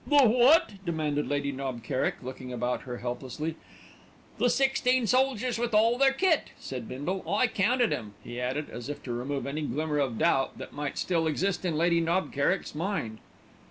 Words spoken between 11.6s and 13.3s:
in Lady Knob Kerrick's mind.